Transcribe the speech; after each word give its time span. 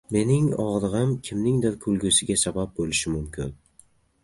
Mening 0.13 0.45
og‘rig‘im 0.63 1.11
kimningdir 1.29 1.77
kulgisiga 1.85 2.39
sabab 2.47 2.75
bo‘lishi 2.83 3.17
mumkin 3.19 3.57